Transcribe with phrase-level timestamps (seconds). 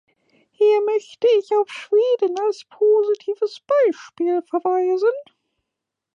[0.53, 5.13] Hier möchte ich auf Schweden als positives Beispiel verweisen.